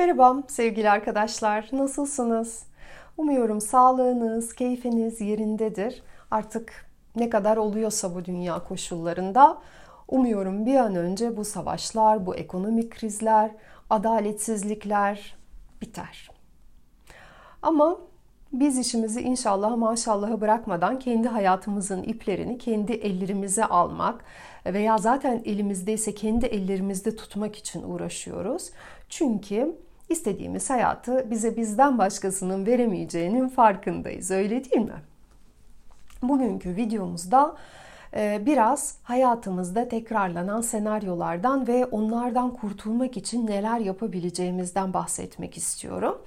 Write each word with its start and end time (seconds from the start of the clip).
Merhaba 0.00 0.42
sevgili 0.48 0.90
arkadaşlar, 0.90 1.68
nasılsınız? 1.72 2.62
Umuyorum 3.16 3.60
sağlığınız, 3.60 4.54
keyfiniz 4.54 5.20
yerindedir. 5.20 6.02
Artık 6.30 6.86
ne 7.16 7.30
kadar 7.30 7.56
oluyorsa 7.56 8.14
bu 8.14 8.24
dünya 8.24 8.64
koşullarında 8.64 9.58
umuyorum 10.08 10.66
bir 10.66 10.76
an 10.76 10.94
önce 10.94 11.36
bu 11.36 11.44
savaşlar, 11.44 12.26
bu 12.26 12.36
ekonomik 12.36 12.92
krizler, 12.92 13.50
adaletsizlikler 13.90 15.36
biter. 15.80 16.30
Ama 17.62 17.98
biz 18.52 18.78
işimizi 18.78 19.20
inşallah 19.20 19.76
maşallahı 19.76 20.40
bırakmadan 20.40 20.98
kendi 20.98 21.28
hayatımızın 21.28 22.02
iplerini 22.02 22.58
kendi 22.58 22.92
ellerimize 22.92 23.64
almak 23.64 24.24
veya 24.66 24.98
zaten 24.98 25.42
elimizdeyse 25.44 26.14
kendi 26.14 26.46
ellerimizde 26.46 27.16
tutmak 27.16 27.56
için 27.56 27.82
uğraşıyoruz. 27.82 28.70
Çünkü 29.08 29.76
istediğimiz 30.10 30.70
hayatı 30.70 31.30
bize 31.30 31.56
bizden 31.56 31.98
başkasının 31.98 32.66
veremeyeceğinin 32.66 33.48
farkındayız. 33.48 34.30
Öyle 34.30 34.64
değil 34.64 34.82
mi? 34.82 35.02
Bugünkü 36.22 36.76
videomuzda 36.76 37.56
e, 38.16 38.42
biraz 38.46 38.96
hayatımızda 39.02 39.88
tekrarlanan 39.88 40.60
senaryolardan 40.60 41.66
ve 41.66 41.86
onlardan 41.86 42.54
kurtulmak 42.54 43.16
için 43.16 43.46
neler 43.46 43.78
yapabileceğimizden 43.78 44.94
bahsetmek 44.94 45.56
istiyorum. 45.56 46.18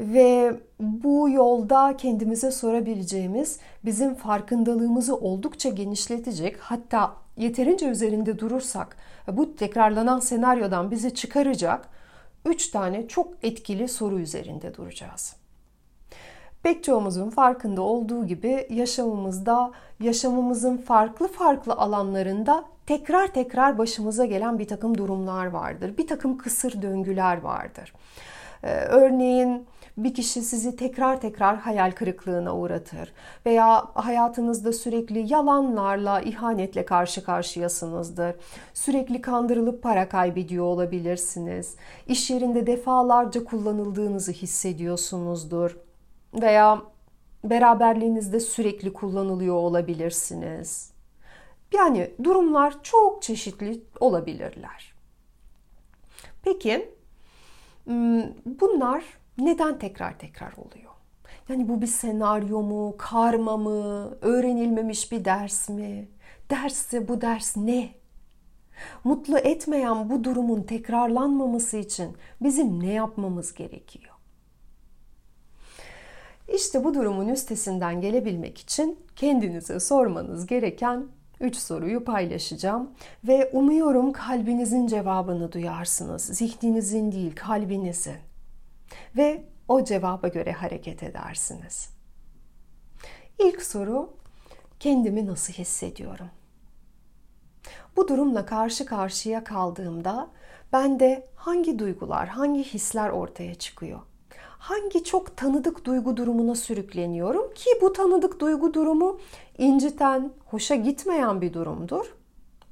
Ve 0.00 0.56
bu 0.80 1.30
yolda 1.30 1.96
kendimize 1.96 2.50
sorabileceğimiz, 2.50 3.58
bizim 3.84 4.14
farkındalığımızı 4.14 5.16
oldukça 5.16 5.68
genişletecek, 5.68 6.56
hatta 6.60 7.12
yeterince 7.36 7.86
üzerinde 7.86 8.38
durursak 8.38 8.96
bu 9.32 9.56
tekrarlanan 9.56 10.18
senaryodan 10.18 10.90
bizi 10.90 11.14
çıkaracak 11.14 11.88
üç 12.44 12.68
tane 12.68 13.08
çok 13.08 13.28
etkili 13.42 13.88
soru 13.88 14.18
üzerinde 14.18 14.74
duracağız. 14.74 15.36
Pek 16.62 16.84
çoğumuzun 16.84 17.30
farkında 17.30 17.82
olduğu 17.82 18.26
gibi 18.26 18.66
yaşamımızda, 18.70 19.72
yaşamımızın 20.00 20.76
farklı 20.76 21.28
farklı 21.28 21.72
alanlarında 21.72 22.64
tekrar 22.86 23.26
tekrar 23.26 23.78
başımıza 23.78 24.24
gelen 24.24 24.58
bir 24.58 24.68
takım 24.68 24.98
durumlar 24.98 25.46
vardır. 25.46 25.96
Bir 25.98 26.06
takım 26.06 26.38
kısır 26.38 26.82
döngüler 26.82 27.40
vardır. 27.40 27.92
Ee, 28.62 28.74
örneğin 28.74 29.66
bir 29.96 30.14
kişi 30.14 30.42
sizi 30.42 30.76
tekrar 30.76 31.20
tekrar 31.20 31.56
hayal 31.56 31.90
kırıklığına 31.90 32.56
uğratır 32.56 33.12
veya 33.46 33.86
hayatınızda 33.94 34.72
sürekli 34.72 35.32
yalanlarla, 35.32 36.20
ihanetle 36.20 36.84
karşı 36.84 37.24
karşıyasınızdır. 37.24 38.34
Sürekli 38.74 39.20
kandırılıp 39.20 39.82
para 39.82 40.08
kaybediyor 40.08 40.64
olabilirsiniz. 40.64 41.76
İş 42.06 42.30
yerinde 42.30 42.66
defalarca 42.66 43.44
kullanıldığınızı 43.44 44.32
hissediyorsunuzdur 44.32 45.76
veya 46.34 46.82
beraberliğinizde 47.44 48.40
sürekli 48.40 48.92
kullanılıyor 48.92 49.54
olabilirsiniz. 49.54 50.90
Yani 51.74 52.10
durumlar 52.24 52.82
çok 52.82 53.22
çeşitli 53.22 53.82
olabilirler. 54.00 54.94
Peki 56.42 56.94
bunlar 58.60 59.04
neden 59.38 59.78
tekrar 59.78 60.18
tekrar 60.18 60.52
oluyor? 60.52 60.90
Yani 61.48 61.68
bu 61.68 61.82
bir 61.82 61.86
senaryo 61.86 62.62
mu, 62.62 62.94
karma 62.98 63.56
mı, 63.56 64.10
öğrenilmemiş 64.20 65.12
bir 65.12 65.24
ders 65.24 65.68
mi? 65.68 66.08
Dersse 66.50 67.08
bu 67.08 67.20
ders 67.20 67.56
ne? 67.56 67.88
Mutlu 69.04 69.38
etmeyen 69.38 70.10
bu 70.10 70.24
durumun 70.24 70.62
tekrarlanmaması 70.62 71.76
için 71.76 72.16
bizim 72.40 72.80
ne 72.80 72.92
yapmamız 72.92 73.54
gerekiyor? 73.54 74.14
İşte 76.54 76.84
bu 76.84 76.94
durumun 76.94 77.28
üstesinden 77.28 78.00
gelebilmek 78.00 78.58
için 78.58 78.98
kendinize 79.16 79.80
sormanız 79.80 80.46
gereken 80.46 81.06
3 81.40 81.56
soruyu 81.56 82.04
paylaşacağım 82.04 82.90
ve 83.24 83.50
umuyorum 83.52 84.12
kalbinizin 84.12 84.86
cevabını 84.86 85.52
duyarsınız. 85.52 86.22
Zihninizin 86.22 87.12
değil, 87.12 87.36
kalbinizin. 87.36 88.16
Ve 89.16 89.44
o 89.68 89.84
cevaba 89.84 90.28
göre 90.28 90.52
hareket 90.52 91.02
edersiniz. 91.02 91.90
İlk 93.38 93.62
soru 93.62 94.16
kendimi 94.80 95.26
nasıl 95.26 95.52
hissediyorum? 95.52 96.28
Bu 97.96 98.08
durumla 98.08 98.46
karşı 98.46 98.86
karşıya 98.86 99.44
kaldığımda 99.44 100.30
bende 100.72 101.28
hangi 101.34 101.78
duygular, 101.78 102.28
hangi 102.28 102.64
hisler 102.64 103.08
ortaya 103.08 103.54
çıkıyor? 103.54 104.00
Hangi 104.60 105.04
çok 105.04 105.36
tanıdık 105.36 105.84
duygu 105.84 106.16
durumuna 106.16 106.54
sürükleniyorum 106.54 107.54
ki 107.54 107.70
bu 107.80 107.92
tanıdık 107.92 108.40
duygu 108.40 108.74
durumu 108.74 109.18
inciten, 109.58 110.32
hoşa 110.46 110.74
gitmeyen 110.74 111.40
bir 111.40 111.52
durumdur. 111.52 112.14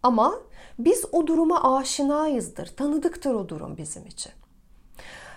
Ama 0.02 0.34
biz 0.78 1.04
o 1.12 1.26
duruma 1.26 1.76
aşinayızdır. 1.76 2.66
Tanıdıktır 2.66 3.34
o 3.34 3.48
durum 3.48 3.76
bizim 3.76 4.06
için. 4.06 4.32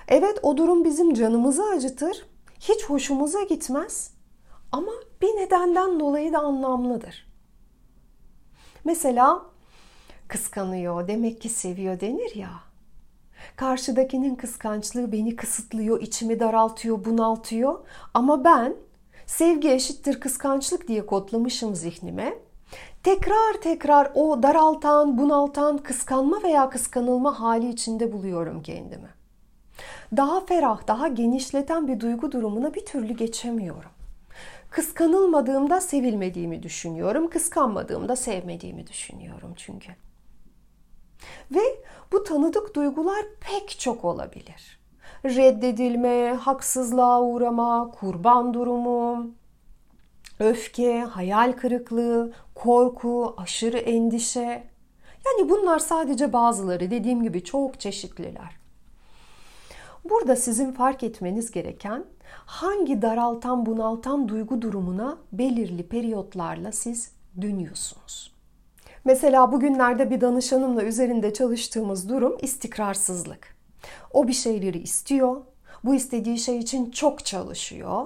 Evet 0.08 0.40
o 0.44 0.58
durum 0.58 0.86
bizim 0.86 1.14
canımızı 1.14 1.64
acıtır. 1.64 2.26
Hiç 2.60 2.86
hoşumuza 2.86 3.44
gitmez. 3.44 4.14
Ama 4.72 4.92
bir 5.22 5.28
nedenden 5.28 6.00
dolayı 6.00 6.34
da 6.34 6.40
anlamlıdır. 6.40 7.32
Mesela 8.84 9.42
kıskanıyor, 10.28 11.08
demek 11.08 11.42
ki 11.42 11.50
seviyor 11.50 12.00
denir 12.00 12.36
ya. 12.36 12.71
Karşıdakinin 13.56 14.36
kıskançlığı 14.36 15.12
beni 15.12 15.36
kısıtlıyor, 15.36 16.02
içimi 16.02 16.40
daraltıyor, 16.40 17.06
bunaltıyor. 17.06 17.80
Ama 18.14 18.44
ben 18.44 18.76
sevgi 19.26 19.72
eşittir 19.72 20.20
kıskançlık 20.20 20.88
diye 20.88 21.06
kodlamışım 21.06 21.76
zihnime. 21.76 22.34
Tekrar 23.04 23.62
tekrar 23.62 24.12
o 24.16 24.44
daraltan, 24.44 25.18
bunaltan, 25.18 25.78
kıskanma 25.78 26.44
veya 26.44 26.70
kıskanılma 26.70 27.40
hali 27.40 27.70
içinde 27.70 28.14
buluyorum 28.14 28.64
kendimi. 28.64 29.10
Daha 30.18 30.46
ferah, 30.46 30.88
daha 30.88 31.08
genişleten 31.08 31.88
bir 31.88 32.00
duygu 32.00 32.32
durumuna 32.32 32.74
bir 32.74 32.86
türlü 32.86 33.14
geçemiyorum. 33.14 33.92
Kıskanılmadığımda 34.70 35.82
sevilmediğimi 35.82 36.64
düşünüyorum, 36.64 37.30
kıskanmadığımda 37.30 38.16
sevmediğimi 38.16 38.88
düşünüyorum 38.88 39.54
çünkü. 39.56 39.92
Ve 41.52 41.84
bu 42.12 42.24
tanıdık 42.24 42.76
duygular 42.76 43.26
pek 43.40 43.80
çok 43.80 44.06
olabilir. 44.06 44.80
Reddedilme, 45.26 46.34
haksızlığa 46.34 47.22
uğrama, 47.22 47.92
kurban 47.92 48.54
durumu, 48.54 49.28
öfke, 50.40 51.00
hayal 51.00 51.52
kırıklığı, 51.52 52.34
korku, 52.56 53.36
aşırı 53.38 53.78
endişe. 53.78 54.64
Yani 55.26 55.50
bunlar 55.50 55.80
sadece 55.80 56.34
bazıları 56.34 56.92
dediğim 56.92 57.24
gibi 57.24 57.44
çok 57.44 57.80
çeşitliler. 57.80 58.62
Burada 60.10 60.36
sizin 60.36 60.72
fark 60.72 61.04
etmeniz 61.04 61.52
gereken 61.52 62.06
hangi 62.46 63.02
daraltan 63.02 63.66
bunaltan 63.66 64.28
duygu 64.30 64.62
durumuna 64.62 65.18
belirli 65.32 65.88
periyotlarla 65.88 66.72
siz 66.72 67.12
dönüyorsunuz. 67.42 68.31
Mesela 69.06 69.52
bugünlerde 69.52 70.10
bir 70.10 70.22
danışanımla 70.22 70.84
üzerinde 70.84 71.34
çalıştığımız 71.34 72.10
durum 72.10 72.38
istikrarsızlık. 72.42 73.56
O 74.14 74.28
bir 74.28 74.34
şeyleri 74.34 74.80
istiyor, 74.80 75.42
bu 75.84 75.96
istediği 75.96 76.38
şey 76.38 76.58
için 76.58 76.92
çok 76.92 77.26
çalışıyor 77.26 78.06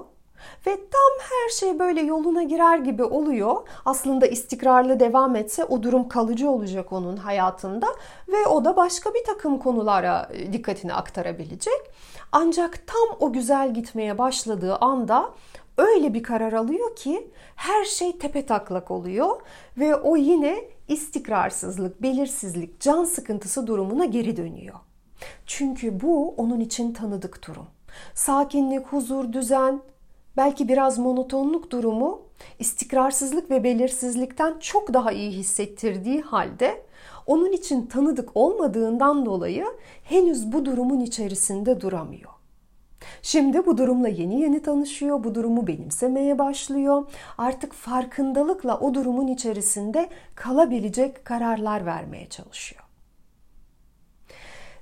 ve 0.66 0.76
tam 0.76 1.28
her 1.30 1.48
şey 1.48 1.78
böyle 1.78 2.00
yoluna 2.00 2.42
girer 2.42 2.78
gibi 2.78 3.04
oluyor. 3.04 3.56
Aslında 3.84 4.26
istikrarlı 4.26 5.00
devam 5.00 5.36
etse 5.36 5.64
o 5.64 5.82
durum 5.82 6.08
kalıcı 6.08 6.50
olacak 6.50 6.92
onun 6.92 7.16
hayatında 7.16 7.86
ve 8.28 8.46
o 8.46 8.64
da 8.64 8.76
başka 8.76 9.14
bir 9.14 9.24
takım 9.24 9.58
konulara 9.58 10.28
e, 10.32 10.52
dikkatini 10.52 10.94
aktarabilecek. 10.94 11.80
Ancak 12.32 12.86
tam 12.86 13.16
o 13.20 13.32
güzel 13.32 13.74
gitmeye 13.74 14.18
başladığı 14.18 14.76
anda 14.76 15.30
öyle 15.78 16.14
bir 16.14 16.22
karar 16.22 16.52
alıyor 16.52 16.96
ki 16.96 17.30
her 17.56 17.84
şey 17.84 18.18
tepe 18.18 18.46
taklak 18.46 18.90
oluyor 18.90 19.40
ve 19.78 19.96
o 19.96 20.16
yine 20.16 20.64
istikrarsızlık, 20.88 22.02
belirsizlik, 22.02 22.80
can 22.80 23.04
sıkıntısı 23.04 23.66
durumuna 23.66 24.04
geri 24.04 24.36
dönüyor. 24.36 24.74
Çünkü 25.46 26.00
bu 26.00 26.34
onun 26.36 26.60
için 26.60 26.92
tanıdık 26.92 27.48
durum. 27.48 27.66
Sakinlik, 28.14 28.86
huzur, 28.86 29.32
düzen, 29.32 29.80
belki 30.36 30.68
biraz 30.68 30.98
monotonluk 30.98 31.70
durumu 31.70 32.22
istikrarsızlık 32.58 33.50
ve 33.50 33.64
belirsizlikten 33.64 34.58
çok 34.58 34.94
daha 34.94 35.12
iyi 35.12 35.30
hissettirdiği 35.30 36.22
halde 36.22 36.84
onun 37.26 37.52
için 37.52 37.86
tanıdık 37.86 38.30
olmadığından 38.34 39.26
dolayı 39.26 39.66
henüz 40.04 40.52
bu 40.52 40.64
durumun 40.64 41.00
içerisinde 41.00 41.80
duramıyor. 41.80 42.35
Şimdi 43.26 43.66
bu 43.66 43.78
durumla 43.78 44.08
yeni 44.08 44.40
yeni 44.40 44.62
tanışıyor, 44.62 45.24
bu 45.24 45.34
durumu 45.34 45.66
benimsemeye 45.66 46.38
başlıyor. 46.38 47.04
Artık 47.38 47.72
farkındalıkla 47.72 48.78
o 48.78 48.94
durumun 48.94 49.26
içerisinde 49.26 50.08
kalabilecek 50.34 51.24
kararlar 51.24 51.86
vermeye 51.86 52.26
çalışıyor. 52.26 52.82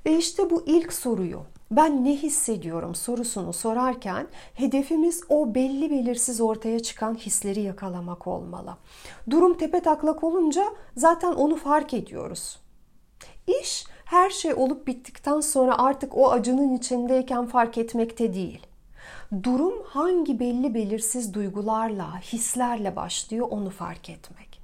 Ve 0.06 0.18
işte 0.18 0.50
bu 0.50 0.62
ilk 0.66 0.92
soruyu 0.92 1.42
ben 1.70 2.04
ne 2.04 2.16
hissediyorum 2.16 2.94
sorusunu 2.94 3.52
sorarken 3.52 4.26
hedefimiz 4.54 5.22
o 5.28 5.54
belli 5.54 5.90
belirsiz 5.90 6.40
ortaya 6.40 6.80
çıkan 6.80 7.14
hisleri 7.14 7.60
yakalamak 7.60 8.26
olmalı. 8.26 8.76
Durum 9.30 9.58
tepe 9.58 9.80
taklak 9.80 10.24
olunca 10.24 10.64
zaten 10.96 11.32
onu 11.32 11.56
fark 11.56 11.94
ediyoruz. 11.94 12.58
İş 13.60 13.86
her 14.04 14.30
şey 14.30 14.54
olup 14.54 14.86
bittikten 14.86 15.40
sonra 15.40 15.78
artık 15.78 16.16
o 16.16 16.30
acının 16.30 16.76
içindeyken 16.76 17.46
fark 17.46 17.78
etmekte 17.78 18.34
değil. 18.34 18.66
Durum 19.42 19.74
hangi 19.86 20.40
belli 20.40 20.74
belirsiz 20.74 21.34
duygularla, 21.34 22.20
hislerle 22.20 22.96
başlıyor 22.96 23.46
onu 23.50 23.70
fark 23.70 24.10
etmek. 24.10 24.60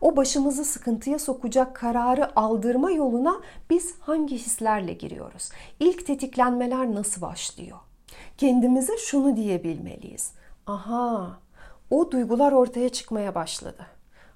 O 0.00 0.16
başımızı 0.16 0.64
sıkıntıya 0.64 1.18
sokacak 1.18 1.76
kararı 1.76 2.38
aldırma 2.38 2.90
yoluna 2.90 3.40
biz 3.70 3.94
hangi 4.00 4.38
hislerle 4.38 4.92
giriyoruz? 4.92 5.50
İlk 5.80 6.06
tetiklenmeler 6.06 6.94
nasıl 6.94 7.20
başlıyor? 7.20 7.78
Kendimize 8.38 8.98
şunu 8.98 9.36
diyebilmeliyiz. 9.36 10.32
Aha, 10.66 11.38
o 11.90 12.10
duygular 12.10 12.52
ortaya 12.52 12.88
çıkmaya 12.88 13.34
başladı. 13.34 13.86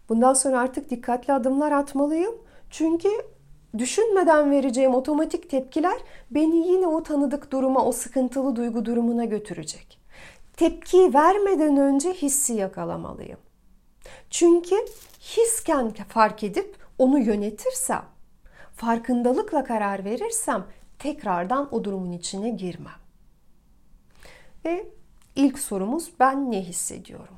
Bundan 0.08 0.34
sonra 0.34 0.60
artık 0.60 0.90
dikkatli 0.90 1.32
adımlar 1.32 1.72
atmalıyım. 1.72 2.34
Çünkü 2.70 3.08
düşünmeden 3.78 4.50
vereceğim 4.50 4.94
otomatik 4.94 5.50
tepkiler 5.50 5.98
beni 6.30 6.68
yine 6.68 6.86
o 6.86 7.02
tanıdık 7.02 7.52
duruma, 7.52 7.84
o 7.84 7.92
sıkıntılı 7.92 8.56
duygu 8.56 8.84
durumuna 8.84 9.24
götürecek. 9.24 9.98
Tepki 10.56 11.14
vermeden 11.14 11.76
önce 11.76 12.12
hissi 12.12 12.54
yakalamalıyım. 12.54 13.38
Çünkü 14.30 14.76
hisken 15.20 15.90
fark 16.08 16.44
edip 16.44 16.76
onu 16.98 17.18
yönetirsem, 17.18 18.04
farkındalıkla 18.74 19.64
karar 19.64 20.04
verirsem 20.04 20.66
tekrardan 20.98 21.74
o 21.74 21.84
durumun 21.84 22.12
içine 22.12 22.50
girmem. 22.50 23.00
Ve 24.64 24.86
ilk 25.36 25.58
sorumuz 25.58 26.10
ben 26.20 26.50
ne 26.50 26.62
hissediyorum? 26.62 27.36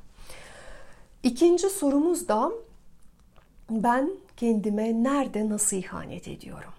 İkinci 1.23 1.69
sorumuz 1.69 2.27
da 2.27 2.51
ben 3.69 4.09
kendime 4.37 5.03
nerede 5.03 5.49
nasıl 5.49 5.77
ihanet 5.77 6.27
ediyorum? 6.27 6.73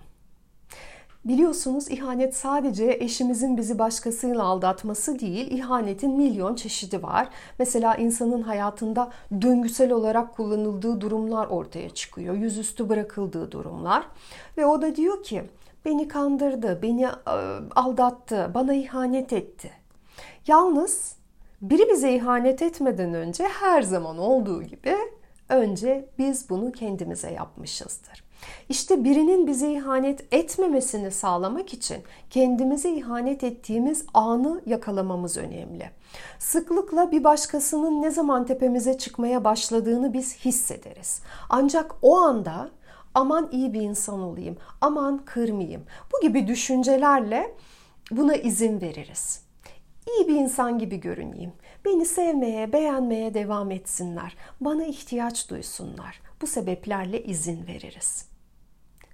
Biliyorsunuz 1.25 1.91
ihanet 1.91 2.37
sadece 2.37 2.97
eşimizin 3.01 3.57
bizi 3.57 3.79
başkasıyla 3.79 4.45
aldatması 4.45 5.19
değil, 5.19 5.51
ihanetin 5.51 6.11
milyon 6.17 6.55
çeşidi 6.55 7.03
var. 7.03 7.29
Mesela 7.59 7.95
insanın 7.95 8.43
hayatında 8.43 9.11
döngüsel 9.43 9.93
olarak 9.93 10.37
kullanıldığı 10.37 11.01
durumlar 11.01 11.47
ortaya 11.47 11.91
çıkıyor. 11.91 12.35
Yüzüstü 12.35 12.89
bırakıldığı 12.89 13.53
durumlar. 13.53 14.07
Ve 14.57 14.67
o 14.67 14.83
da 14.83 14.97
diyor 14.97 15.23
ki 15.23 15.45
beni 15.85 16.09
kandırdı, 16.09 16.83
beni 16.83 17.03
e, 17.05 17.11
aldattı, 17.75 18.51
bana 18.55 18.75
ihanet 18.75 19.33
etti. 19.33 19.71
Yalnız 20.47 21.17
biri 21.63 21.89
bize 21.89 22.13
ihanet 22.13 22.63
etmeden 22.63 23.15
önce 23.15 23.45
her 23.45 23.83
zaman 23.83 24.19
olduğu 24.19 24.63
gibi 24.63 24.97
önce 25.51 26.09
biz 26.19 26.51
bunu 26.51 26.73
kendimize 26.73 27.31
yapmışızdır. 27.31 28.25
İşte 28.69 29.05
birinin 29.05 29.47
bize 29.47 29.73
ihanet 29.73 30.35
etmemesini 30.35 31.11
sağlamak 31.11 31.75
için 31.75 32.03
kendimize 32.31 32.91
ihanet 32.91 33.45
ettiğimiz 33.45 34.05
anı 34.15 34.63
yakalamamız 34.67 35.37
önemli. 35.37 35.91
Sıklıkla 36.39 37.13
bir 37.13 37.25
başkasının 37.25 38.03
ne 38.03 38.11
zaman 38.11 38.47
tepemize 38.47 38.99
çıkmaya 38.99 39.45
başladığını 39.45 40.13
biz 40.13 40.37
hissederiz. 40.37 41.23
Ancak 41.49 41.95
o 42.03 42.17
anda 42.17 42.71
aman 43.15 43.49
iyi 43.53 43.73
bir 43.73 43.81
insan 43.81 44.21
olayım, 44.21 44.57
aman 44.81 45.25
kırmayayım. 45.25 45.83
Bu 46.13 46.21
gibi 46.21 46.47
düşüncelerle 46.47 47.57
buna 48.11 48.35
izin 48.35 48.81
veririz. 48.81 49.43
İyi 50.07 50.29
bir 50.29 50.35
insan 50.35 50.79
gibi 50.79 51.01
görüneyim. 51.01 51.53
Beni 51.85 52.07
sevmeye, 52.07 52.73
beğenmeye 52.73 53.35
devam 53.35 53.71
etsinler. 53.71 54.37
Bana 54.61 54.85
ihtiyaç 54.85 55.51
duysunlar. 55.51 56.21
Bu 56.43 56.47
sebeplerle 56.47 57.25
izin 57.25 57.67
veririz. 57.67 58.29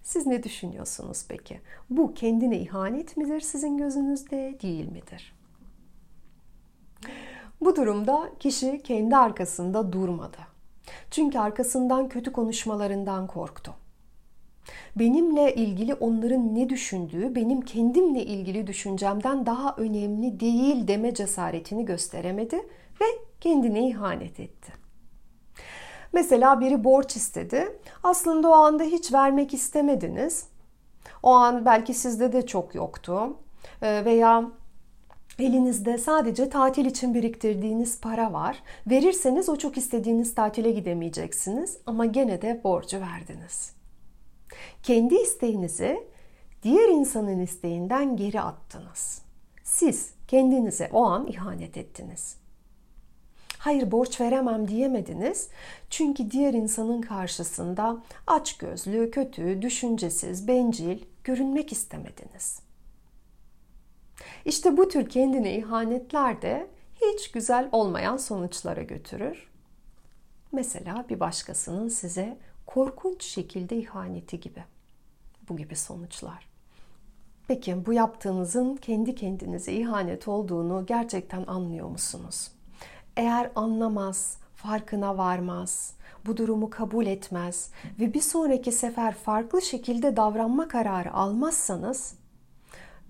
Siz 0.03 0.27
ne 0.27 0.43
düşünüyorsunuz 0.43 1.25
peki? 1.29 1.61
Bu 1.91 2.15
kendine 2.15 2.59
ihanet 2.59 3.17
midir 3.17 3.41
sizin 3.41 3.79
gözünüzde 3.79 4.59
değil 4.63 4.93
midir? 4.93 5.37
Bu 7.61 7.77
durumda 7.77 8.31
kişi 8.39 8.83
kendi 8.83 9.17
arkasında 9.17 9.93
durmadı. 9.93 10.39
Çünkü 11.11 11.39
arkasından 11.39 12.09
kötü 12.09 12.33
konuşmalarından 12.33 13.27
korktu. 13.27 13.75
Benimle 14.97 15.55
ilgili 15.55 15.95
onların 15.95 16.55
ne 16.55 16.69
düşündüğü 16.69 17.35
benim 17.35 17.61
kendimle 17.61 18.25
ilgili 18.25 18.67
düşüncemden 18.67 19.47
daha 19.47 19.75
önemli 19.77 20.41
değil 20.41 20.89
deme 20.89 21.15
cesaretini 21.15 21.85
gösteremedi 21.85 22.57
ve 23.01 23.05
kendine 23.41 23.89
ihanet 23.89 24.41
etti. 24.41 24.73
Mesela 26.13 26.61
biri 26.61 26.85
borç 26.85 27.17
istedi. 27.17 27.79
Aslında 28.03 28.49
o 28.49 28.53
anda 28.53 28.85
hiç 28.85 29.13
vermek 29.13 29.55
istemediniz. 29.55 30.49
O 31.23 31.31
an 31.31 31.65
belki 31.65 31.95
sizde 31.95 32.33
de 32.33 32.47
çok 32.47 32.75
yoktu. 32.75 33.37
Ee, 33.83 34.05
veya 34.05 34.45
elinizde 35.39 35.99
sadece 35.99 36.49
tatil 36.49 36.85
için 36.85 37.15
biriktirdiğiniz 37.15 38.01
para 38.01 38.33
var. 38.33 38.63
Verirseniz 38.87 39.49
o 39.49 39.57
çok 39.57 39.77
istediğiniz 39.77 40.35
tatile 40.35 40.71
gidemeyeceksiniz 40.71 41.79
ama 41.87 42.07
gene 42.07 42.43
de 42.43 42.61
borcu 42.65 43.01
verdiniz. 43.01 43.76
Kendi 44.83 45.15
isteğinizi 45.15 46.05
diğer 46.63 46.89
insanın 46.89 47.41
isteğinden 47.41 48.17
geri 48.17 48.41
attınız. 48.41 49.23
Siz 49.65 50.11
kendinize 50.29 50.91
o 50.93 51.05
an 51.05 51.27
ihanet 51.27 51.77
ettiniz 51.77 52.37
hayır 53.67 53.91
borç 53.91 54.21
veremem 54.21 54.69
diyemediniz. 54.69 55.49
Çünkü 55.91 56.31
diğer 56.31 56.55
insanın 56.55 57.01
karşısında 57.01 58.03
aç 58.27 58.57
gözlü, 58.59 59.11
kötü, 59.11 59.63
düşüncesiz, 59.63 60.49
bencil 60.49 60.99
görünmek 61.25 61.73
istemediniz. 61.73 62.61
İşte 64.45 64.77
bu 64.77 64.89
tür 64.89 65.09
kendine 65.09 65.55
ihanetler 65.59 66.43
de 66.43 66.67
hiç 67.03 67.31
güzel 67.31 67.69
olmayan 67.73 68.17
sonuçlara 68.17 68.83
götürür. 68.83 69.49
Mesela 70.53 71.05
bir 71.09 71.21
başkasının 71.21 71.89
size 71.89 72.37
korkunç 72.67 73.25
şekilde 73.25 73.77
ihaneti 73.77 74.41
gibi. 74.41 74.65
Bu 75.49 75.57
gibi 75.57 75.77
sonuçlar. 75.77 76.47
Peki 77.49 77.87
bu 77.87 77.93
yaptığınızın 77.93 78.77
kendi 78.77 79.15
kendinize 79.15 79.73
ihanet 79.73 80.29
olduğunu 80.29 80.87
gerçekten 80.87 81.47
anlıyor 81.47 81.89
musunuz? 81.89 82.51
eğer 83.17 83.51
anlamaz, 83.55 84.37
farkına 84.55 85.19
varmaz, 85.19 85.93
bu 86.27 86.37
durumu 86.37 86.71
kabul 86.71 87.07
etmez 87.07 87.71
ve 88.01 88.15
bir 88.15 88.21
sonraki 88.21 88.73
sefer 88.73 89.15
farklı 89.15 89.63
şekilde 89.63 90.17
davranma 90.17 90.69
kararı 90.69 91.13
almazsanız 91.13 92.15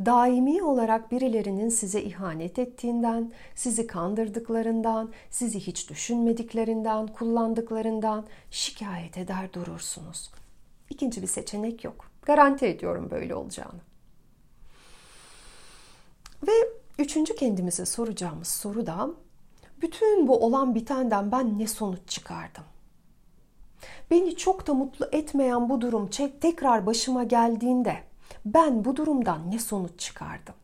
daimi 0.05 0.63
olarak 0.63 1.13
birilerinin 1.13 1.69
size 1.69 2.03
ihanet 2.03 2.59
ettiğinden, 2.59 3.33
sizi 3.55 3.87
kandırdıklarından, 3.87 5.13
sizi 5.31 5.61
hiç 5.61 5.91
düşünmediklerinden, 5.91 7.07
kullandıklarından 7.07 8.25
şikayet 8.51 9.19
eder 9.19 9.53
durursunuz. 9.53 10.31
İkinci 10.91 11.23
bir 11.23 11.27
seçenek 11.27 11.85
yok. 11.85 12.11
Garanti 12.23 12.67
ediyorum 12.67 13.09
böyle 13.11 13.35
olacağını. 13.35 13.81
Ve 16.47 16.53
üçüncü 16.99 17.37
kendimize 17.37 17.87
soracağımız 17.87 18.49
soru 18.49 18.87
da 18.87 19.11
bütün 19.81 20.29
bu 20.29 20.45
olan 20.45 20.75
bitenden 20.75 21.33
ben 21.33 21.59
ne 21.59 21.67
sonuç 21.67 22.01
çıkardım? 22.07 22.65
Beni 24.11 24.37
çok 24.37 24.67
da 24.67 24.75
mutlu 24.75 25.09
etmeyen 25.13 25.69
bu 25.69 25.81
durum 25.81 26.11
tekrar 26.41 26.87
başıma 26.87 27.25
geldiğinde 27.25 27.97
ben 28.47 28.85
bu 28.85 28.97
durumdan 28.97 29.51
ne 29.51 29.59
sonuç 29.59 29.91
çıkardım? 29.99 30.55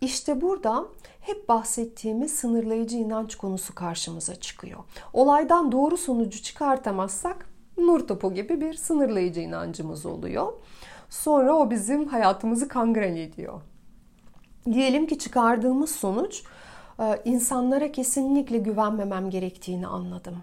İşte 0.00 0.40
burada 0.40 0.84
hep 1.20 1.48
bahsettiğimiz 1.48 2.34
sınırlayıcı 2.34 2.96
inanç 2.96 3.34
konusu 3.36 3.74
karşımıza 3.74 4.36
çıkıyor. 4.36 4.80
Olaydan 5.12 5.72
doğru 5.72 5.96
sonucu 5.96 6.42
çıkartamazsak 6.42 7.50
nur 7.78 8.06
topu 8.06 8.34
gibi 8.34 8.60
bir 8.60 8.74
sınırlayıcı 8.74 9.40
inancımız 9.40 10.06
oluyor. 10.06 10.52
Sonra 11.10 11.56
o 11.56 11.70
bizim 11.70 12.08
hayatımızı 12.08 12.68
kangren 12.68 13.16
ediyor. 13.16 13.60
Diyelim 14.72 15.06
ki 15.06 15.18
çıkardığımız 15.18 15.90
sonuç 15.90 16.44
ee, 17.00 17.22
insanlara 17.24 17.92
kesinlikle 17.92 18.58
güvenmemem 18.58 19.30
gerektiğini 19.30 19.86
anladım. 19.86 20.42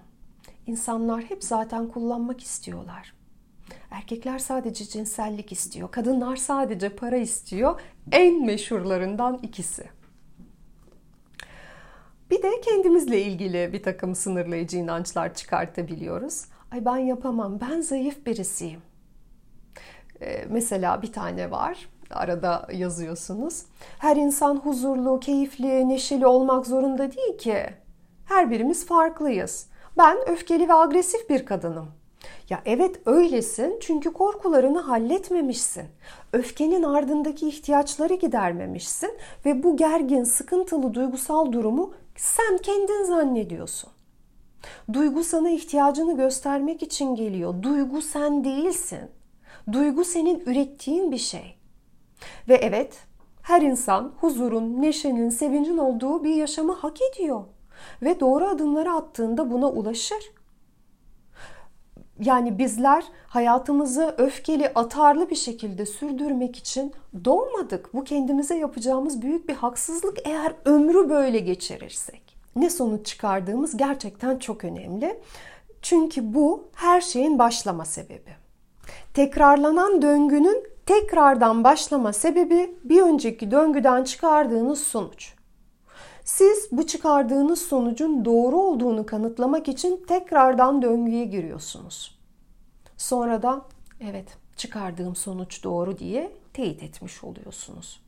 İnsanlar 0.67 1.21
hep 1.21 1.43
zaten 1.43 1.87
kullanmak 1.87 2.43
istiyorlar. 2.43 3.14
Erkekler 3.91 4.39
sadece 4.39 4.85
cinsellik 4.85 5.51
istiyor, 5.51 5.91
kadınlar 5.91 6.35
sadece 6.35 6.89
para 6.89 7.17
istiyor. 7.17 7.81
En 8.11 8.45
meşhurlarından 8.45 9.39
ikisi. 9.43 9.89
Bir 12.29 12.43
de 12.43 12.61
kendimizle 12.61 13.21
ilgili 13.21 13.73
bir 13.73 13.83
takım 13.83 14.15
sınırlayıcı 14.15 14.77
inançlar 14.77 15.33
çıkartabiliyoruz. 15.33 16.45
Ay 16.71 16.85
ben 16.85 16.97
yapamam, 16.97 17.59
ben 17.61 17.81
zayıf 17.81 18.25
birisiyim. 18.25 18.81
Ee, 20.21 20.45
mesela 20.49 21.01
bir 21.01 21.13
tane 21.13 21.51
var. 21.51 21.89
arada 22.09 22.67
yazıyorsunuz. 22.73 23.63
Her 23.99 24.15
insan 24.15 24.55
huzurlu, 24.55 25.19
keyifli, 25.19 25.89
neşeli 25.89 26.27
olmak 26.27 26.67
zorunda 26.67 27.11
değil 27.11 27.37
ki. 27.37 27.65
Her 28.25 28.51
birimiz 28.51 28.85
farklıyız. 28.85 29.69
Ben 29.97 30.17
öfkeli 30.27 30.69
ve 30.69 30.73
agresif 30.73 31.29
bir 31.29 31.45
kadınım. 31.45 31.91
Ya 32.49 32.61
evet 32.65 33.01
öylesin 33.05 33.77
çünkü 33.81 34.13
korkularını 34.13 34.79
halletmemişsin. 34.79 35.85
Öfkenin 36.33 36.83
ardındaki 36.83 37.47
ihtiyaçları 37.47 38.13
gidermemişsin 38.13 39.11
ve 39.45 39.63
bu 39.63 39.77
gergin, 39.77 40.23
sıkıntılı 40.23 40.93
duygusal 40.93 41.51
durumu 41.51 41.93
sen 42.15 42.57
kendin 42.57 43.03
zannediyorsun. 43.03 43.89
Duygu 44.93 45.23
sana 45.23 45.49
ihtiyacını 45.49 46.17
göstermek 46.17 46.83
için 46.83 47.15
geliyor. 47.15 47.63
Duygu 47.63 48.01
sen 48.01 48.43
değilsin. 48.43 48.99
Duygu 49.71 50.03
senin 50.03 50.39
ürettiğin 50.45 51.11
bir 51.11 51.17
şey. 51.17 51.57
Ve 52.49 52.55
evet, 52.55 52.97
her 53.41 53.61
insan 53.61 54.13
huzurun, 54.21 54.81
neşenin, 54.81 55.29
sevincin 55.29 55.77
olduğu 55.77 56.23
bir 56.23 56.35
yaşamı 56.35 56.73
hak 56.73 56.97
ediyor. 57.01 57.43
Ve 58.01 58.19
doğru 58.19 58.45
adımları 58.45 58.91
attığında 58.91 59.51
buna 59.51 59.69
ulaşır. 59.69 60.31
Yani 62.19 62.57
bizler 62.57 63.03
hayatımızı 63.27 64.15
öfkeli, 64.17 64.71
atarlı 64.75 65.29
bir 65.29 65.35
şekilde 65.35 65.85
sürdürmek 65.85 66.55
için 66.55 66.93
doğmadık. 67.25 67.93
Bu 67.93 68.03
kendimize 68.03 68.55
yapacağımız 68.55 69.21
büyük 69.21 69.49
bir 69.49 69.53
haksızlık 69.53 70.17
eğer 70.27 70.53
ömrü 70.65 71.09
böyle 71.09 71.39
geçirirsek. 71.39 72.37
Ne 72.55 72.69
sonuç 72.69 73.05
çıkardığımız 73.05 73.77
gerçekten 73.77 74.37
çok 74.37 74.63
önemli. 74.63 75.19
Çünkü 75.81 76.33
bu 76.33 76.67
her 76.73 77.01
şeyin 77.01 77.39
başlama 77.39 77.85
sebebi. 77.85 78.35
Tekrarlanan 79.13 80.01
döngünün 80.01 80.63
tekrardan 80.85 81.63
başlama 81.63 82.13
sebebi 82.13 82.75
bir 82.83 83.01
önceki 83.01 83.51
döngüden 83.51 84.03
çıkardığınız 84.03 84.83
sonuç. 84.83 85.33
Siz 86.25 86.67
bu 86.71 86.87
çıkardığınız 86.87 87.61
sonucun 87.61 88.25
doğru 88.25 88.57
olduğunu 88.57 89.05
kanıtlamak 89.05 89.67
için 89.67 90.05
tekrardan 90.07 90.81
döngüye 90.81 91.25
giriyorsunuz. 91.25 92.19
Sonra 92.97 93.41
da 93.41 93.61
evet 93.99 94.37
çıkardığım 94.55 95.15
sonuç 95.15 95.63
doğru 95.63 95.97
diye 95.97 96.31
teyit 96.53 96.83
etmiş 96.83 97.23
oluyorsunuz. 97.23 98.01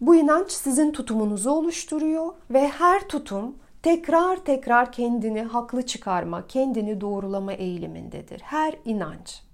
Bu 0.00 0.16
inanç 0.16 0.50
sizin 0.50 0.92
tutumunuzu 0.92 1.50
oluşturuyor 1.50 2.32
ve 2.50 2.68
her 2.68 3.08
tutum 3.08 3.56
tekrar 3.82 4.44
tekrar 4.44 4.92
kendini 4.92 5.42
haklı 5.42 5.86
çıkarma, 5.86 6.46
kendini 6.46 7.00
doğrulama 7.00 7.52
eğilimindedir. 7.52 8.40
Her 8.40 8.74
inanç. 8.84 9.45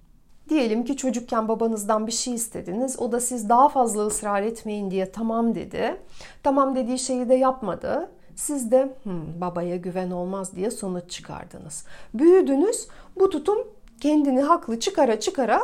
Diyelim 0.49 0.85
ki 0.85 0.97
çocukken 0.97 1.47
babanızdan 1.47 2.07
bir 2.07 2.11
şey 2.11 2.33
istediniz. 2.33 2.99
O 2.99 3.11
da 3.11 3.19
siz 3.19 3.49
daha 3.49 3.69
fazla 3.69 4.05
ısrar 4.07 4.41
etmeyin 4.41 4.91
diye 4.91 5.11
tamam 5.11 5.55
dedi. 5.55 6.01
Tamam 6.43 6.75
dediği 6.75 6.99
şeyi 6.99 7.29
de 7.29 7.35
yapmadı. 7.35 8.11
Siz 8.35 8.71
de 8.71 8.95
babaya 9.41 9.75
güven 9.75 10.11
olmaz 10.11 10.55
diye 10.55 10.71
sonuç 10.71 11.09
çıkardınız. 11.09 11.85
Büyüdünüz. 12.13 12.87
Bu 13.19 13.29
tutum 13.29 13.57
kendini 14.01 14.41
haklı 14.41 14.79
çıkara 14.79 15.19
çıkara 15.19 15.61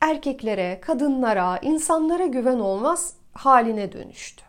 erkeklere, 0.00 0.80
kadınlara, 0.80 1.58
insanlara 1.58 2.26
güven 2.26 2.58
olmaz 2.58 3.14
haline 3.32 3.92
dönüştü. 3.92 4.44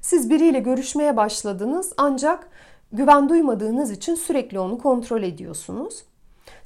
Siz 0.00 0.30
biriyle 0.30 0.58
görüşmeye 0.58 1.16
başladınız 1.16 1.92
ancak 1.96 2.50
güven 2.92 3.28
duymadığınız 3.28 3.90
için 3.90 4.14
sürekli 4.14 4.58
onu 4.58 4.78
kontrol 4.78 5.22
ediyorsunuz. 5.22 6.04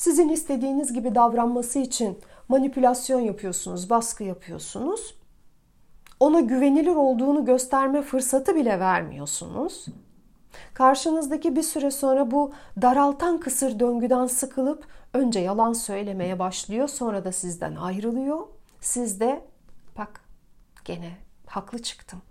Sizin 0.02 0.28
istediğiniz 0.28 0.92
gibi 0.92 1.14
davranması 1.14 1.78
için 1.78 2.18
manipülasyon 2.48 3.20
yapıyorsunuz, 3.20 3.90
baskı 3.90 4.24
yapıyorsunuz. 4.24 5.14
Ona 6.20 6.40
güvenilir 6.40 6.96
olduğunu 6.96 7.44
gösterme 7.44 8.02
fırsatı 8.02 8.54
bile 8.54 8.80
vermiyorsunuz. 8.80 9.86
Karşınızdaki 10.74 11.56
bir 11.56 11.62
süre 11.62 11.90
sonra 11.90 12.30
bu 12.30 12.52
daraltan 12.82 13.40
kısır 13.40 13.80
döngüden 13.80 14.26
sıkılıp 14.26 14.86
önce 15.14 15.40
yalan 15.40 15.72
söylemeye 15.72 16.38
başlıyor, 16.38 16.88
sonra 16.88 17.24
da 17.24 17.32
sizden 17.32 17.76
ayrılıyor. 17.76 18.46
Siz 18.80 19.20
de 19.20 19.44
bak 19.98 20.20
gene 20.84 21.16
haklı 21.46 21.82
çıktım. 21.82 22.22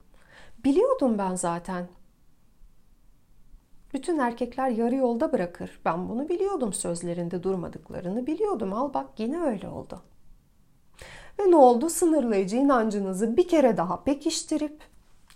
Biliyordum 0.64 1.18
ben 1.18 1.36
zaten. 1.36 1.88
Bütün 3.94 4.20
erkekler 4.20 4.70
yarı 4.70 4.96
yolda 4.96 5.32
bırakır. 5.32 5.80
Ben 5.86 6.10
bunu 6.10 6.30
biliyordum 6.30 6.74
sözlerinde 6.74 7.44
durmadıklarını 7.44 8.28
biliyordum. 8.28 8.74
Al 8.74 8.94
bak 8.94 9.08
yine 9.18 9.40
öyle 9.40 9.68
oldu. 9.68 10.02
Ve 11.40 11.52
ne 11.52 11.56
oldu? 11.56 11.90
Sınırlayıcı 11.90 12.58
inancınızı 12.58 13.38
bir 13.38 13.48
kere 13.48 13.78
daha 13.78 14.04
pekiştirip 14.04 14.82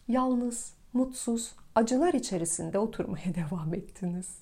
yalnız, 0.07 0.73
mutsuz, 0.93 1.55
acılar 1.75 2.13
içerisinde 2.13 2.79
oturmaya 2.79 3.35
devam 3.35 3.73
ettiniz. 3.73 4.37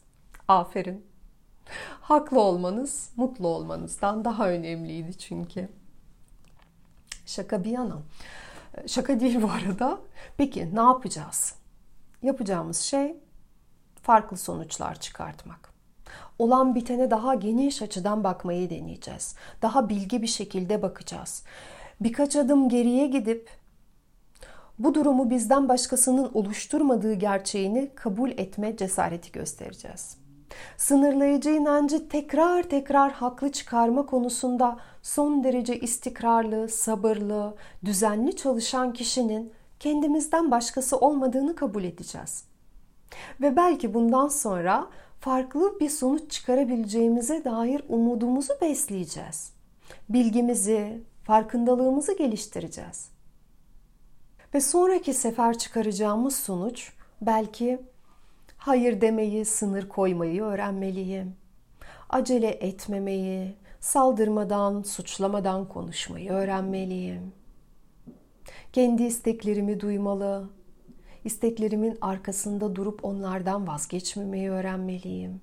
Aferin. 0.47 1.05
Haklı 2.01 2.39
olmanız, 2.39 3.09
mutlu 3.15 3.47
olmanızdan 3.47 4.25
daha 4.25 4.49
önemliydi 4.49 5.17
çünkü. 5.17 5.69
Şaka 7.25 7.63
bir 7.63 7.69
yana. 7.71 7.97
Şaka 8.87 9.19
değil 9.19 9.41
bu 9.41 9.49
arada. 9.51 9.99
Peki 10.37 10.75
ne 10.75 10.81
yapacağız? 10.81 11.55
Yapacağımız 12.21 12.77
şey 12.77 13.15
farklı 14.03 14.37
sonuçlar 14.37 14.95
çıkartmak. 14.99 15.73
Olan 16.39 16.75
bitene 16.75 17.11
daha 17.11 17.35
geniş 17.35 17.81
açıdan 17.81 18.23
bakmayı 18.23 18.69
deneyeceğiz. 18.69 19.35
Daha 19.61 19.89
bilgi 19.89 20.21
bir 20.21 20.27
şekilde 20.27 20.81
bakacağız. 20.81 21.43
Birkaç 22.01 22.35
adım 22.35 22.69
geriye 22.69 23.07
gidip 23.07 23.49
bu 24.79 24.95
durumu 24.95 25.29
bizden 25.29 25.69
başkasının 25.69 26.31
oluşturmadığı 26.33 27.13
gerçeğini 27.13 27.91
kabul 27.95 28.31
etme 28.31 28.77
cesareti 28.77 29.31
göstereceğiz. 29.31 30.17
Sınırlayıcı 30.77 31.49
inancı 31.49 32.09
tekrar 32.09 32.63
tekrar 32.63 33.11
haklı 33.11 33.51
çıkarma 33.51 34.05
konusunda 34.05 34.77
son 35.01 35.43
derece 35.43 35.79
istikrarlı, 35.79 36.69
sabırlı, 36.69 37.55
düzenli 37.85 38.35
çalışan 38.35 38.93
kişinin 38.93 39.53
kendimizden 39.79 40.51
başkası 40.51 40.97
olmadığını 40.97 41.55
kabul 41.55 41.83
edeceğiz. 41.83 42.52
Ve 43.41 43.55
belki 43.55 43.93
bundan 43.93 44.27
sonra 44.27 44.87
farklı 45.19 45.79
bir 45.79 45.89
sonuç 45.89 46.31
çıkarabileceğimize 46.31 47.45
dair 47.45 47.81
umudumuzu 47.89 48.53
besleyeceğiz. 48.61 49.53
Bilgimizi, 50.09 51.01
farkındalığımızı 51.23 52.17
geliştireceğiz. 52.17 53.09
Ve 54.53 54.61
sonraki 54.61 55.13
sefer 55.13 55.57
çıkaracağımız 55.57 56.35
sonuç 56.35 56.91
belki 57.21 57.79
hayır 58.57 59.01
demeyi, 59.01 59.45
sınır 59.45 59.89
koymayı 59.89 60.43
öğrenmeliyim. 60.43 61.35
Acele 62.09 62.47
etmemeyi, 62.47 63.55
saldırmadan, 63.79 64.81
suçlamadan 64.81 65.67
konuşmayı 65.67 66.31
öğrenmeliyim. 66.31 67.33
Kendi 68.73 69.03
isteklerimi 69.03 69.79
duymalı, 69.79 70.49
İsteklerimin 71.23 71.97
arkasında 72.01 72.75
durup 72.75 73.05
onlardan 73.05 73.67
vazgeçmemeyi 73.67 74.49
öğrenmeliyim. 74.49 75.41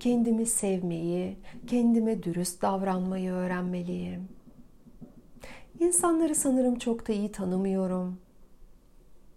Kendimi 0.00 0.46
sevmeyi, 0.46 1.36
kendime 1.66 2.22
dürüst 2.22 2.62
davranmayı 2.62 3.32
öğrenmeliyim. 3.32 4.28
İnsanları 5.80 6.34
sanırım 6.34 6.78
çok 6.78 7.08
da 7.08 7.12
iyi 7.12 7.32
tanımıyorum. 7.32 8.20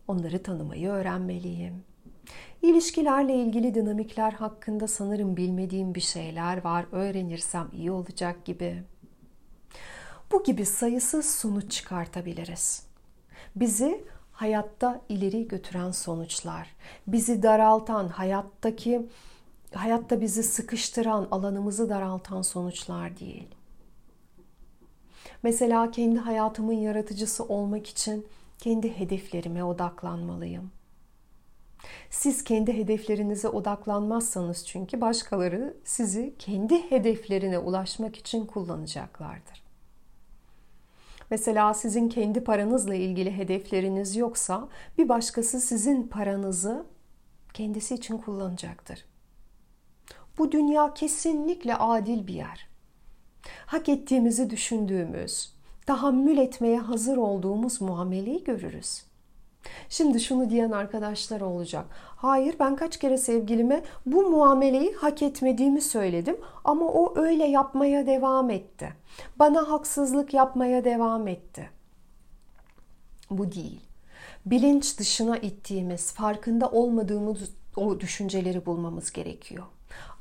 Onları 0.08 0.44
tanımayı 0.44 0.90
öğrenmeliyim. 0.90 1.84
İlişkilerle 2.62 3.36
ilgili 3.36 3.76
dinamikler 3.76 4.32
hakkında 4.32 4.88
sanırım 4.88 5.38
bilmediğim 5.38 5.96
bir 5.96 6.02
şeyler 6.02 6.64
var. 6.64 6.86
Öğrenirsem 6.92 7.70
iyi 7.74 7.92
olacak 7.92 8.46
gibi. 8.46 8.84
Bu 10.32 10.44
gibi 10.44 10.66
sayısız 10.66 11.36
sonuç 11.36 11.72
çıkartabiliriz. 11.72 12.86
Bizi 13.56 14.06
hayatta 14.44 15.02
ileri 15.10 15.48
götüren 15.48 15.92
sonuçlar, 15.92 16.76
bizi 17.08 17.44
daraltan, 17.44 18.08
hayattaki 18.08 19.10
hayatta 19.74 20.22
bizi 20.22 20.44
sıkıştıran, 20.44 21.28
alanımızı 21.32 21.90
daraltan 21.90 22.42
sonuçlar 22.42 23.20
değil. 23.20 23.48
Mesela 25.44 25.92
kendi 25.92 26.20
hayatımın 26.20 26.74
yaratıcısı 26.74 27.44
olmak 27.44 27.88
için 27.88 28.28
kendi 28.60 28.98
hedeflerime 29.00 29.64
odaklanmalıyım. 29.64 30.72
Siz 32.10 32.44
kendi 32.44 32.74
hedeflerinize 32.74 33.48
odaklanmazsanız 33.48 34.68
çünkü 34.68 35.02
başkaları 35.02 35.78
sizi 35.84 36.36
kendi 36.40 36.92
hedeflerine 36.92 37.60
ulaşmak 37.60 38.16
için 38.16 38.46
kullanacaklardır. 38.46 39.63
Mesela 41.34 41.74
sizin 41.74 42.10
kendi 42.10 42.44
paranızla 42.44 42.96
ilgili 42.96 43.38
hedefleriniz 43.38 44.16
yoksa 44.16 44.68
bir 44.98 45.10
başkası 45.10 45.62
sizin 45.62 46.08
paranızı 46.08 46.86
kendisi 47.54 47.96
için 47.96 48.18
kullanacaktır. 48.18 49.06
Bu 50.38 50.52
dünya 50.52 50.94
kesinlikle 50.94 51.76
adil 51.76 52.28
bir 52.28 52.34
yer. 52.34 52.68
Hak 53.66 53.90
ettiğimizi 53.90 54.50
düşündüğümüz, 54.50 55.54
tahammül 55.86 56.38
etmeye 56.38 56.80
hazır 56.80 57.18
olduğumuz 57.18 57.82
muameleyi 57.82 58.44
görürüz. 58.44 59.04
Şimdi 59.90 60.20
şunu 60.20 60.50
diyen 60.50 60.72
arkadaşlar 60.72 61.42
olacak. 61.42 61.86
Hayır 62.16 62.56
ben 62.60 62.76
kaç 62.76 62.98
kere 62.98 63.18
sevgilime 63.18 63.84
bu 64.06 64.22
muameleyi 64.30 64.94
hak 64.94 65.22
etmediğimi 65.22 65.82
söyledim 65.82 66.38
ama 66.64 66.86
o 66.86 67.14
öyle 67.18 67.46
yapmaya 67.46 68.06
devam 68.08 68.50
etti. 68.50 68.94
Bana 69.40 69.70
haksızlık 69.70 70.34
yapmaya 70.34 70.84
devam 70.84 71.28
etti. 71.28 71.70
Bu 73.32 73.52
değil. 73.52 73.80
Bilinç 74.46 75.00
dışına 75.00 75.38
ittiğimiz, 75.38 76.12
farkında 76.12 76.70
olmadığımız 76.70 77.50
o 77.78 78.00
düşünceleri 78.00 78.66
bulmamız 78.66 79.12
gerekiyor. 79.12 79.64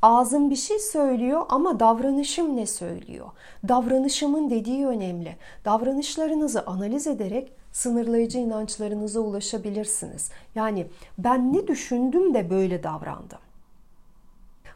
Ağzım 0.02 0.50
bir 0.50 0.56
şey 0.56 0.78
söylüyor 0.78 1.42
ama 1.48 1.80
davranışım 1.80 2.56
ne 2.56 2.66
söylüyor? 2.66 3.26
Davranışımın 3.68 4.50
dediği 4.50 4.86
önemli. 4.86 5.36
Davranışlarınızı 5.64 6.66
analiz 6.66 7.06
ederek 7.06 7.52
sınırlayıcı 7.72 8.38
inançlarınıza 8.38 9.20
ulaşabilirsiniz. 9.20 10.30
Yani 10.54 10.86
ben 11.18 11.52
ne 11.52 11.66
düşündüm 11.66 12.34
de 12.34 12.50
böyle 12.50 12.82
davrandım. 12.82 13.38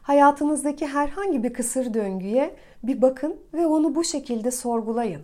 Hayatınızdaki 0.01 0.87
herhangi 0.87 1.43
bir 1.43 1.53
kısır 1.53 1.93
döngüye 1.93 2.55
bir 2.83 3.01
bakın 3.01 3.35
ve 3.53 3.67
onu 3.67 3.95
bu 3.95 4.03
şekilde 4.03 4.51
sorgulayın. 4.51 5.21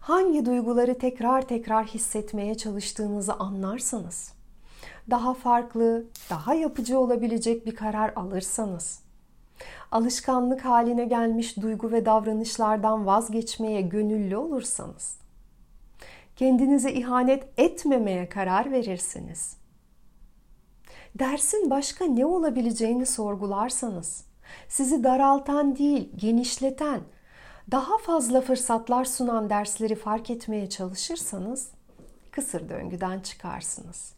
Hangi 0.00 0.46
duyguları 0.46 0.98
tekrar 0.98 1.42
tekrar 1.42 1.86
hissetmeye 1.86 2.54
çalıştığınızı 2.54 3.34
anlarsanız, 3.34 4.32
daha 5.10 5.34
farklı, 5.34 6.04
daha 6.30 6.54
yapıcı 6.54 6.98
olabilecek 6.98 7.66
bir 7.66 7.74
karar 7.74 8.12
alırsanız, 8.16 9.00
alışkanlık 9.92 10.64
haline 10.64 11.04
gelmiş 11.04 11.56
duygu 11.56 11.92
ve 11.92 12.06
davranışlardan 12.06 13.06
vazgeçmeye 13.06 13.80
gönüllü 13.80 14.36
olursanız, 14.36 15.16
kendinize 16.38 16.92
ihanet 16.92 17.48
etmemeye 17.56 18.28
karar 18.28 18.72
verirsiniz. 18.72 19.56
Dersin 21.14 21.70
başka 21.70 22.04
ne 22.04 22.26
olabileceğini 22.26 23.06
sorgularsanız, 23.06 24.24
sizi 24.68 25.04
daraltan 25.04 25.76
değil, 25.76 26.12
genişleten, 26.16 27.00
daha 27.70 27.98
fazla 27.98 28.40
fırsatlar 28.40 29.04
sunan 29.04 29.50
dersleri 29.50 29.94
fark 29.94 30.30
etmeye 30.30 30.68
çalışırsanız 30.68 31.70
kısır 32.30 32.68
döngüden 32.68 33.20
çıkarsınız. 33.20 34.14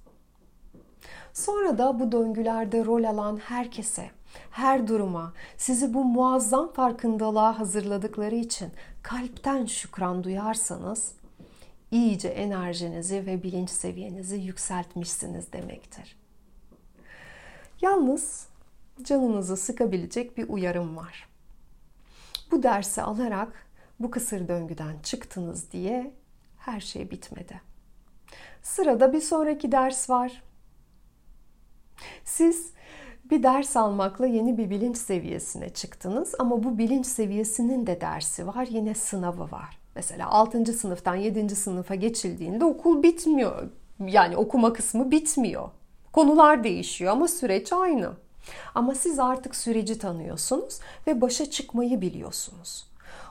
Sonra 1.32 1.78
da 1.78 2.00
bu 2.00 2.12
döngülerde 2.12 2.84
rol 2.84 3.04
alan 3.04 3.36
herkese, 3.36 4.10
her 4.50 4.88
duruma, 4.88 5.32
sizi 5.56 5.94
bu 5.94 6.04
muazzam 6.04 6.72
farkındalığa 6.72 7.58
hazırladıkları 7.58 8.34
için 8.34 8.68
kalpten 9.02 9.66
şükran 9.66 10.24
duyarsanız 10.24 11.19
iyice 11.90 12.28
enerjinizi 12.28 13.26
ve 13.26 13.42
bilinç 13.42 13.70
seviyenizi 13.70 14.36
yükseltmişsiniz 14.36 15.52
demektir. 15.52 16.16
Yalnız 17.80 18.46
canınızı 19.02 19.56
sıkabilecek 19.56 20.36
bir 20.36 20.48
uyarım 20.48 20.96
var. 20.96 21.28
Bu 22.50 22.62
dersi 22.62 23.02
alarak 23.02 23.66
bu 24.00 24.10
kısır 24.10 24.48
döngüden 24.48 24.96
çıktınız 25.02 25.72
diye 25.72 26.14
her 26.58 26.80
şey 26.80 27.10
bitmedi. 27.10 27.60
Sırada 28.62 29.12
bir 29.12 29.20
sonraki 29.20 29.72
ders 29.72 30.10
var. 30.10 30.42
Siz 32.24 32.72
bir 33.30 33.42
ders 33.42 33.76
almakla 33.76 34.26
yeni 34.26 34.58
bir 34.58 34.70
bilinç 34.70 34.96
seviyesine 34.96 35.68
çıktınız 35.68 36.34
ama 36.38 36.64
bu 36.64 36.78
bilinç 36.78 37.06
seviyesinin 37.06 37.86
de 37.86 38.00
dersi 38.00 38.46
var, 38.46 38.66
yine 38.70 38.94
sınavı 38.94 39.50
var. 39.50 39.79
Mesela 40.00 40.30
6. 40.30 40.72
sınıftan 40.72 41.14
7. 41.14 41.56
sınıfa 41.56 41.94
geçildiğinde 41.94 42.64
okul 42.64 43.02
bitmiyor. 43.02 43.68
Yani 44.06 44.36
okuma 44.36 44.72
kısmı 44.72 45.10
bitmiyor. 45.10 45.70
Konular 46.12 46.64
değişiyor 46.64 47.12
ama 47.12 47.28
süreç 47.28 47.72
aynı. 47.72 48.12
Ama 48.74 48.94
siz 48.94 49.18
artık 49.18 49.56
süreci 49.56 49.98
tanıyorsunuz 49.98 50.80
ve 51.06 51.20
başa 51.20 51.50
çıkmayı 51.50 52.00
biliyorsunuz. 52.00 52.86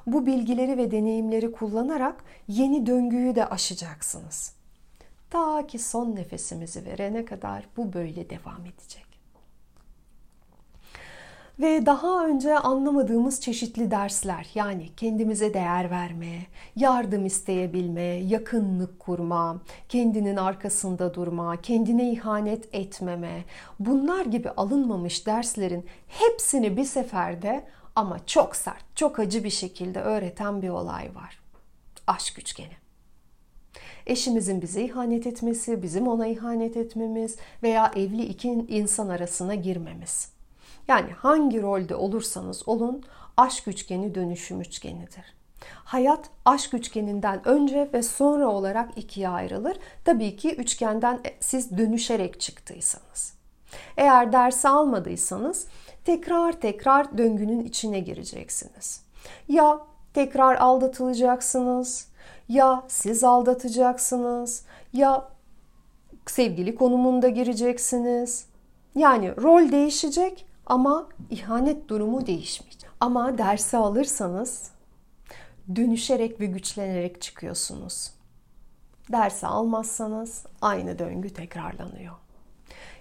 Bu 0.07 0.25
bilgileri 0.25 0.77
ve 0.77 0.91
deneyimleri 0.91 1.51
kullanarak 1.51 2.23
yeni 2.47 2.85
döngüyü 2.85 3.35
de 3.35 3.45
aşacaksınız. 3.45 4.53
Ta 5.29 5.67
ki 5.67 5.79
son 5.79 6.15
nefesimizi 6.15 6.85
verene 6.85 7.25
kadar 7.25 7.65
bu 7.77 7.93
böyle 7.93 8.29
devam 8.29 8.65
edecek. 8.65 9.08
Ve 11.59 11.85
daha 11.85 12.25
önce 12.27 12.59
anlamadığımız 12.59 13.41
çeşitli 13.41 13.91
dersler 13.91 14.47
yani 14.55 14.89
kendimize 14.97 15.53
değer 15.53 15.91
verme, 15.91 16.45
yardım 16.75 17.25
isteyebilme, 17.25 18.01
yakınlık 18.01 18.99
kurma, 18.99 19.61
kendinin 19.89 20.35
arkasında 20.35 21.13
durma, 21.13 21.61
kendine 21.61 22.11
ihanet 22.11 22.75
etmeme 22.75 23.43
bunlar 23.79 24.25
gibi 24.25 24.49
alınmamış 24.49 25.27
derslerin 25.27 25.85
hepsini 26.07 26.77
bir 26.77 26.85
seferde 26.85 27.65
ama 27.95 28.25
çok 28.25 28.55
sert, 28.55 28.95
çok 28.95 29.19
acı 29.19 29.43
bir 29.43 29.49
şekilde 29.49 30.01
öğreten 30.01 30.61
bir 30.61 30.69
olay 30.69 31.15
var. 31.15 31.41
Aşk 32.07 32.39
üçgeni. 32.39 32.77
Eşimizin 34.07 34.61
bize 34.61 34.81
ihanet 34.81 35.27
etmesi, 35.27 35.83
bizim 35.83 36.07
ona 36.07 36.27
ihanet 36.27 36.77
etmemiz 36.77 37.37
veya 37.63 37.91
evli 37.95 38.25
iki 38.25 38.47
insan 38.49 39.09
arasına 39.09 39.55
girmemiz. 39.55 40.38
Yani 40.89 41.11
hangi 41.11 41.61
rolde 41.61 41.95
olursanız 41.95 42.67
olun 42.67 43.03
aşk 43.37 43.67
üçgeni 43.67 44.15
dönüşüm 44.15 44.61
üçgenidir. 44.61 45.35
Hayat 45.73 46.29
aşk 46.45 46.73
üçgeninden 46.73 47.47
önce 47.47 47.89
ve 47.93 48.03
sonra 48.03 48.47
olarak 48.47 48.97
ikiye 48.97 49.29
ayrılır. 49.29 49.77
Tabii 50.05 50.35
ki 50.35 50.55
üçgenden 50.55 51.19
siz 51.39 51.77
dönüşerek 51.77 52.39
çıktıysanız. 52.39 53.33
Eğer 53.97 54.33
dersi 54.33 54.69
almadıysanız 54.69 55.67
tekrar 56.05 56.53
tekrar 56.53 57.17
döngünün 57.17 57.65
içine 57.65 57.99
gireceksiniz. 57.99 59.03
Ya 59.47 59.79
tekrar 60.13 60.55
aldatılacaksınız, 60.55 62.07
ya 62.47 62.83
siz 62.87 63.23
aldatacaksınız, 63.23 64.65
ya 64.93 65.29
sevgili 66.27 66.75
konumunda 66.75 67.29
gireceksiniz. 67.29 68.45
Yani 68.95 69.35
rol 69.35 69.71
değişecek 69.71 70.48
ama 70.69 71.09
ihanet 71.29 71.87
durumu 71.87 72.27
değişmeyecek. 72.27 72.89
Ama 72.99 73.37
dersi 73.37 73.77
alırsanız 73.77 74.71
dönüşerek 75.75 76.39
ve 76.39 76.45
güçlenerek 76.45 77.21
çıkıyorsunuz. 77.21 78.11
Dersi 79.11 79.47
almazsanız 79.47 80.45
aynı 80.61 80.99
döngü 80.99 81.29
tekrarlanıyor. 81.29 82.13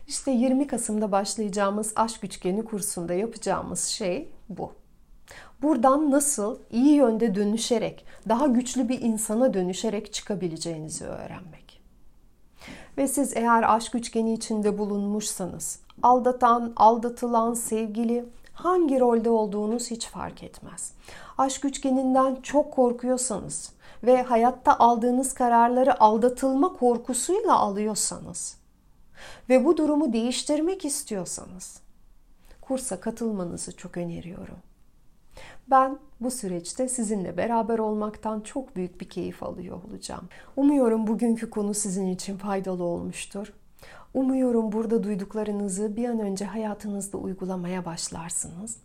İşte 0.06 0.30
20 0.30 0.66
Kasım'da 0.66 1.12
başlayacağımız 1.12 1.92
aşk 1.96 2.24
üçgeni 2.24 2.64
kursunda 2.64 3.14
yapacağımız 3.14 3.84
şey 3.84 4.28
bu. 4.48 4.72
Buradan 5.62 6.10
nasıl 6.10 6.58
iyi 6.70 6.94
yönde 6.94 7.34
dönüşerek, 7.34 8.04
daha 8.28 8.46
güçlü 8.46 8.88
bir 8.88 9.00
insana 9.00 9.54
dönüşerek 9.54 10.12
çıkabileceğinizi 10.12 11.04
öğrenmek. 11.04 11.67
Ve 12.98 13.08
siz 13.08 13.36
eğer 13.36 13.74
aşk 13.76 13.94
üçgeni 13.94 14.32
içinde 14.32 14.78
bulunmuşsanız, 14.78 15.80
aldatan, 16.02 16.72
aldatılan, 16.76 17.54
sevgili 17.54 18.24
hangi 18.52 19.00
rolde 19.00 19.30
olduğunuz 19.30 19.90
hiç 19.90 20.06
fark 20.06 20.42
etmez. 20.42 20.92
Aşk 21.38 21.64
üçgeninden 21.64 22.36
çok 22.42 22.72
korkuyorsanız 22.72 23.72
ve 24.02 24.22
hayatta 24.22 24.78
aldığınız 24.78 25.34
kararları 25.34 26.00
aldatılma 26.00 26.72
korkusuyla 26.72 27.58
alıyorsanız 27.58 28.56
ve 29.48 29.64
bu 29.64 29.76
durumu 29.76 30.12
değiştirmek 30.12 30.84
istiyorsanız 30.84 31.80
kursa 32.60 33.00
katılmanızı 33.00 33.76
çok 33.76 33.96
öneriyorum. 33.96 34.56
Ben 35.70 35.98
bu 36.20 36.30
süreçte 36.30 36.88
sizinle 36.88 37.36
beraber 37.36 37.78
olmaktan 37.78 38.40
çok 38.40 38.76
büyük 38.76 39.00
bir 39.00 39.08
keyif 39.08 39.42
alıyor 39.42 39.82
olacağım. 39.82 40.28
Umuyorum 40.56 41.06
bugünkü 41.06 41.50
konu 41.50 41.74
sizin 41.74 42.06
için 42.06 42.36
faydalı 42.36 42.84
olmuştur. 42.84 43.52
Umuyorum 44.14 44.72
burada 44.72 45.02
duyduklarınızı 45.02 45.96
bir 45.96 46.08
an 46.08 46.20
önce 46.20 46.44
hayatınızda 46.44 47.18
uygulamaya 47.18 47.84
başlarsınız 47.84 48.76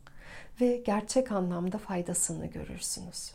ve 0.61 0.77
gerçek 0.77 1.31
anlamda 1.31 1.77
faydasını 1.77 2.45
görürsünüz. 2.45 3.31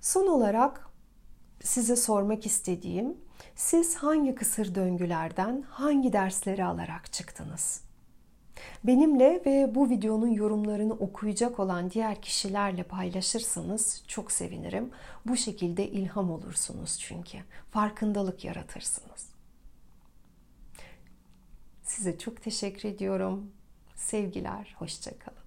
Son 0.00 0.26
olarak 0.26 0.88
size 1.62 1.96
sormak 1.96 2.46
istediğim 2.46 3.16
siz 3.56 3.96
hangi 3.96 4.34
kısır 4.34 4.74
döngülerden 4.74 5.62
hangi 5.62 6.12
dersleri 6.12 6.64
alarak 6.64 7.12
çıktınız? 7.12 7.87
Benimle 8.84 9.42
ve 9.46 9.74
bu 9.74 9.90
videonun 9.90 10.30
yorumlarını 10.30 10.92
okuyacak 10.92 11.60
olan 11.60 11.90
diğer 11.90 12.22
kişilerle 12.22 12.82
paylaşırsanız 12.82 14.04
çok 14.06 14.32
sevinirim. 14.32 14.90
Bu 15.26 15.36
şekilde 15.36 15.88
ilham 15.88 16.30
olursunuz 16.30 16.98
çünkü. 17.00 17.38
Farkındalık 17.70 18.44
yaratırsınız. 18.44 19.28
Size 21.82 22.18
çok 22.18 22.42
teşekkür 22.42 22.88
ediyorum. 22.88 23.52
Sevgiler, 23.94 24.74
hoşçakalın. 24.78 25.37